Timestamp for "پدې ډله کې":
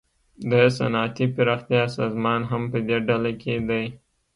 2.71-3.55